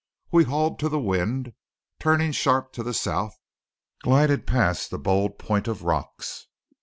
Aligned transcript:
We 0.31 0.45
hauled 0.45 0.79
to 0.79 0.89
the 0.89 0.97
wind, 0.99 1.53
turning 1.99 2.31
sharp 2.31 2.73
to 2.73 2.81
the 2.81 2.91
south, 2.91 3.37
glided 4.01 4.47
past 4.47 4.89
the 4.89 4.97
bold 4.97 5.37
point 5.37 5.67
of 5.67 5.83
rocks. 5.83 6.47